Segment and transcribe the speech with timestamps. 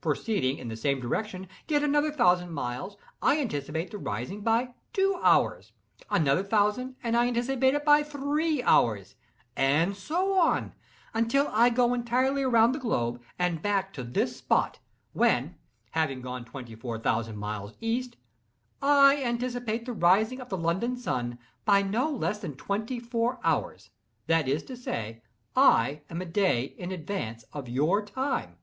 [0.00, 5.20] Proceeding, in the same direction, yet another thousand miles, I anticipate the rising by two
[5.22, 9.14] hours—another thousand, and I anticipate it by three hours,
[9.54, 10.72] and so on,
[11.12, 14.78] until I go entirely round the globe, and back to this spot,
[15.12, 15.54] when,
[15.90, 18.16] having gone twenty four thousand miles east,
[18.80, 23.90] I anticipate the rising of the London sun by no less than twenty four hours;
[24.28, 25.22] that is to say,
[25.54, 28.56] I am a day in advance of your time.